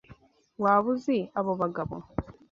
[0.63, 1.95] Waba uzi abo bagabo?